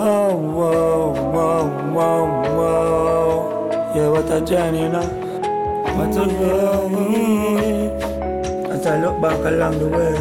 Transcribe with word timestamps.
Whoa, 0.00 0.34
whoa, 0.34 1.12
whoa, 1.12 1.68
whoa, 1.92 2.24
whoa. 2.56 3.92
Yeah, 3.94 4.08
what 4.08 4.30
a 4.30 4.40
journey, 4.40 4.84
you 4.84 4.88
know. 4.88 5.04
What 5.94 6.16
a 6.16 6.24
journey. 6.24 7.90
As 8.70 8.86
I 8.86 8.98
look 8.98 9.20
back 9.20 9.44
along 9.44 9.78
the 9.78 9.88
way, 9.88 10.16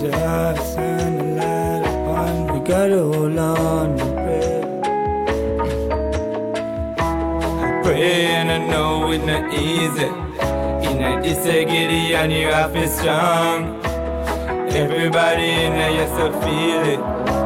just 0.00 0.04
a 0.04 0.08
lot 0.24 0.56
light 1.36 1.84
upon 1.84 2.54
we 2.54 2.60
gotta 2.66 3.00
hold 3.02 3.38
on 3.38 4.00
and 4.00 4.14
pray. 4.16 4.62
I 7.60 7.82
pray 7.82 8.24
and 8.40 8.50
I 8.50 8.66
know 8.66 9.12
it's 9.12 9.26
not 9.26 9.52
easy. 9.52 10.08
In 10.88 11.04
a 11.04 11.20
disagreement, 11.20 12.14
and 12.14 12.32
you 12.32 12.46
have 12.46 12.72
to 12.72 12.88
strong. 12.88 13.76
Everybody 14.72 15.50
in 15.50 15.72
there, 15.74 15.90
you 15.90 16.06
still 16.14 16.32
feel 16.40 16.82
it. 16.94 17.41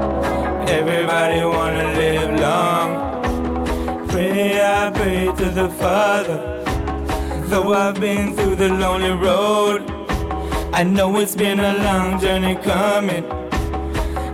Everybody 0.68 1.44
wanna 1.44 1.84
live 1.94 2.40
long. 2.40 4.08
Pray, 4.08 4.60
I 4.60 4.90
pray 4.90 5.26
to 5.26 5.50
the 5.50 5.68
Father. 5.68 6.38
Though 7.46 7.72
I've 7.72 8.00
been 8.00 8.34
through 8.34 8.56
the 8.56 8.68
lonely 8.70 9.12
road, 9.12 9.88
I 10.72 10.82
know 10.82 11.18
it's 11.20 11.36
been 11.36 11.60
a 11.60 11.74
long 11.84 12.18
journey 12.18 12.56
coming. 12.56 13.24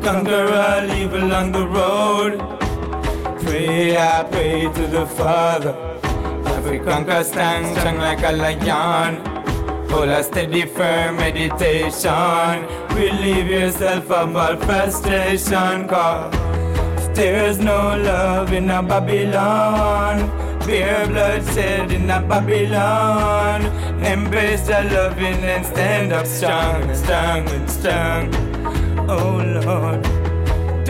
Conquer 0.02 0.48
I 0.48 0.86
leave 0.86 1.12
along 1.12 1.52
the 1.52 1.66
road. 1.66 2.38
Pray, 3.42 3.98
I 3.98 4.24
pray 4.24 4.62
to 4.72 4.86
the 4.86 5.06
Father. 5.06 5.77
Every 6.46 6.78
conquer 6.80 7.22
stand 7.24 7.77
strong 7.77 7.98
like 7.98 8.22
a 8.22 8.33
lion. 8.33 9.31
Hold 9.92 10.08
a 10.08 10.22
steady, 10.22 10.62
firm 10.62 11.17
meditation. 11.17 12.67
Relieve 12.97 13.48
yourself 13.48 14.11
of 14.11 14.34
all 14.34 14.56
frustration. 14.56 15.86
Cause 15.86 17.11
there's 17.14 17.58
no 17.58 17.98
love 17.98 18.55
in 18.55 18.70
a 18.70 18.83
Babylon. 18.83 20.30
Beer 20.67 21.06
bloodshed 21.06 21.92
in 21.92 22.08
a 22.08 22.22
Babylon. 22.22 23.67
Embrace 24.02 24.67
the 24.67 24.83
loving 24.94 25.44
and 25.44 25.67
stand 25.67 26.11
up 26.14 26.27
strong 26.27 26.95
strong 26.95 27.69
strong. 27.69 28.34
Oh 29.11 29.42
Lord. 29.62 29.92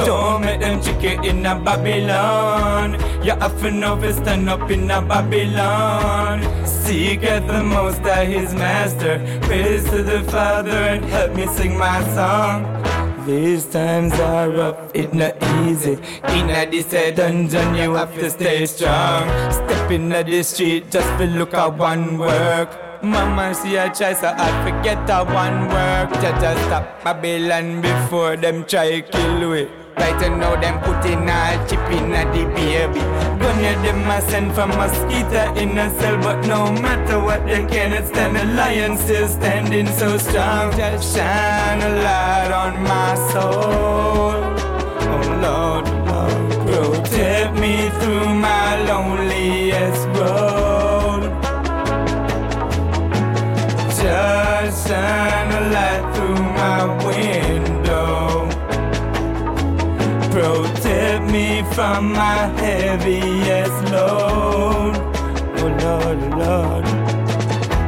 Don't 0.05 0.42
make 0.42 0.61
them 0.61 0.81
you 0.83 1.20
in 1.22 1.47
a 1.47 1.55
Babylon. 1.55 2.92
You 3.25 3.33
have 3.33 3.61
to 3.61 3.70
know 3.70 3.97
stand 4.12 4.48
up 4.48 4.70
in 4.70 4.91
a 4.91 5.00
Babylon. 5.00 6.42
Seek 6.67 7.22
at 7.25 7.47
the 7.47 7.62
most 7.62 8.00
of 8.00 8.27
his 8.27 8.55
master. 8.55 9.19
Praise 9.42 9.84
to 9.91 10.03
the 10.03 10.23
Father 10.25 10.70
and 10.70 11.05
help 11.05 11.34
me 11.34 11.47
sing 11.47 11.78
my 11.78 12.03
song. 12.14 12.67
These 13.27 13.67
times 13.67 14.12
are 14.19 14.50
rough, 14.50 14.91
it's 14.95 15.14
not 15.14 15.41
easy. 15.62 15.92
In 16.34 16.50
a 16.50 16.67
this 16.69 16.91
dungeon, 17.14 17.77
you 17.77 17.95
have 17.95 18.12
to 18.19 18.28
stay 18.30 18.67
strong. 18.67 19.28
Step 19.53 19.91
in 19.92 20.08
the 20.08 20.42
street 20.42 20.91
just 20.91 21.06
to 21.19 21.27
look 21.27 21.55
at 21.55 21.78
one 21.78 22.19
work. 22.19 22.70
Mama 23.05 23.55
see 23.55 23.77
a 23.77 23.89
try 23.91 24.14
so 24.14 24.34
I 24.36 24.50
forget 24.64 25.08
a 25.11 25.25
one 25.25 25.69
work. 25.69 26.11
Just 26.20 26.64
stop 26.67 27.05
Babylon 27.05 27.80
before 27.80 28.36
them 28.36 28.64
try 28.64 29.00
kill 29.03 29.50
we. 29.50 29.81
Right 29.96 30.20
now 30.38 30.56
them 30.60 30.80
putting 30.80 31.22
in 31.22 31.28
a 31.28 31.66
chip 31.68 31.80
in 31.90 32.12
a 32.12 32.24
the 32.32 32.44
baby. 32.54 33.00
You 33.42 33.78
them 33.82 34.10
a 34.10 34.20
send 34.22 34.54
for 34.54 34.66
mosquito 34.66 35.54
in 35.54 35.78
a 35.78 35.90
cell, 36.00 36.18
but 36.18 36.46
no 36.46 36.72
matter 36.72 37.18
what 37.18 37.44
they 37.46 37.64
cannot 37.66 38.06
stand, 38.08 38.36
the 38.36 38.44
lion 38.44 38.96
still 38.96 39.28
standing 39.28 39.86
so 39.86 40.16
strong. 40.18 40.76
Just 40.76 41.14
shine 41.14 41.82
a 41.82 41.90
light 42.02 42.52
on 42.52 42.82
my 42.82 43.14
soul. 43.30 43.61
From 61.74 62.12
my 62.12 62.46
heaviest 62.61 63.92
load. 63.92 64.95
Oh 65.58 65.68
Lord, 65.83 66.18
oh 66.18 66.39
Lord. 66.39 66.84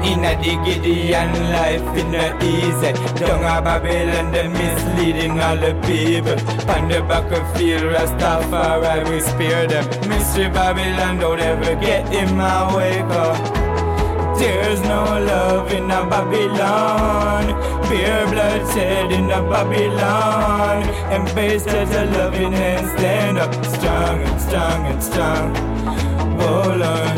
In 0.04 0.24
a 0.24 0.36
the 0.36 0.54
Gideon 0.64 1.32
life, 1.50 1.88
in 1.96 2.14
a 2.14 2.36
easy. 2.42 2.92
Down 3.18 3.42
a 3.42 3.62
Babylon, 3.62 4.32
they 4.32 4.48
misleading 4.48 5.40
all 5.40 5.56
the 5.56 5.72
people. 5.86 6.38
On 6.70 6.88
the 6.88 7.00
battlefield, 7.08 7.84
Rastafari, 7.94 9.08
we 9.08 9.20
spear 9.20 9.66
them. 9.66 9.86
Mystery 10.08 10.48
Babylon, 10.50 11.18
don't 11.18 11.40
ever 11.40 11.74
get 11.80 12.12
in 12.12 12.36
my 12.36 12.76
way, 12.76 12.98
cause 13.08 13.53
there's 14.44 14.80
no 14.82 15.02
love 15.32 15.72
in 15.72 15.90
a 15.90 16.00
Babylon. 16.12 17.44
Beer 17.88 18.26
bloodshed 18.26 19.10
in 19.12 19.30
a 19.30 19.40
Babylon. 19.52 20.82
Embrace 21.12 21.64
the 21.64 22.10
loving 22.16 22.54
and 22.54 22.86
stand 22.98 23.38
up 23.38 23.52
strong 23.64 24.20
and 24.22 24.40
strong 24.40 24.80
and 24.90 25.02
strong. 25.02 25.46
Oh 26.40 26.68
Lord. 26.82 27.16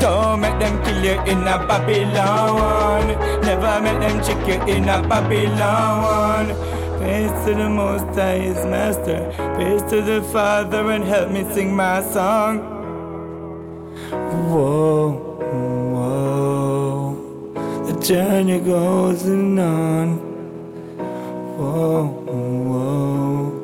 Don't 0.00 0.40
make 0.40 0.58
them 0.58 0.82
kill 0.84 1.04
you 1.04 1.16
in 1.32 1.42
a 1.54 1.58
Babylon. 1.68 3.04
Never 3.42 3.74
make 3.84 4.00
them 4.00 4.16
trick 4.24 4.42
you 4.48 4.74
in 4.74 4.88
a 4.88 4.98
Babylon. 5.06 6.46
Praise 6.98 7.30
to 7.44 7.54
the 7.54 7.68
Most 7.68 8.14
High, 8.18 8.38
His 8.38 8.64
Master. 8.64 9.20
Praise 9.56 9.82
to 9.90 10.00
the 10.00 10.22
Father 10.32 10.90
and 10.90 11.04
help 11.04 11.30
me 11.30 11.44
sing 11.52 11.74
my 11.76 12.02
song. 12.02 12.60
Whoa. 14.50 14.91
Journey 18.02 18.58
goes 18.58 19.24
on. 19.28 20.18
Whoa, 21.56 22.06
whoa. 22.66 23.54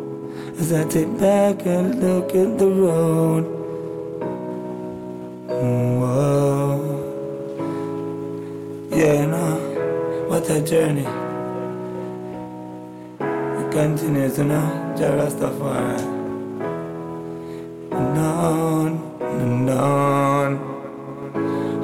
As 0.60 0.72
I 0.72 0.84
take 0.84 1.18
back 1.18 1.66
and 1.66 2.00
look 2.00 2.36
at 2.36 2.56
the 2.56 2.68
road. 2.68 3.44
Whoa. 5.48 6.78
Yeah, 8.92 9.26
no. 9.26 10.26
What 10.28 10.48
a 10.50 10.60
journey. 10.62 11.06
It 13.20 13.72
continues, 13.72 14.38
you 14.38 14.44
know. 14.44 14.94
Jah 14.96 15.16
Rastafari. 15.18 16.00
And 17.90 18.18
on 18.18 18.92
and 19.20 19.70
on. 19.70 20.07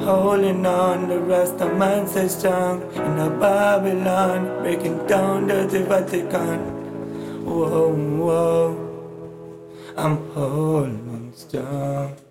Holding 0.05 0.63
on, 0.67 1.09
the 1.09 1.19
rest 1.19 1.55
of 1.61 1.75
man 1.77 2.05
stay 2.05 2.27
strong 2.27 2.83
in 2.93 3.17
a 3.17 3.27
Babylon, 3.39 4.61
breaking 4.61 5.07
down 5.07 5.47
dirty 5.47 5.81
Vatican. 5.81 6.59
Whoa, 7.43 7.91
whoa, 7.91 8.67
I'm 9.97 10.17
holding 10.33 11.33
strong. 11.35 12.24